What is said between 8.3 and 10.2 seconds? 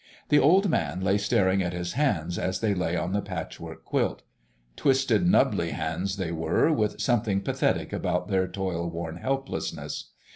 toilworn helplessness.